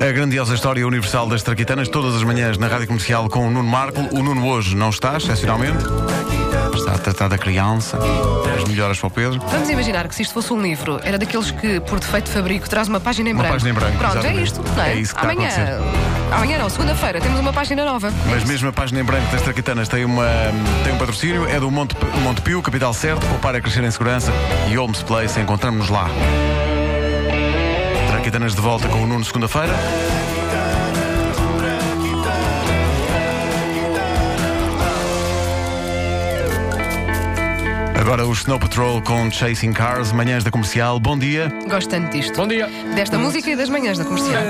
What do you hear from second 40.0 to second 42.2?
manhãs da comercial. Bom dia. Gosto tanto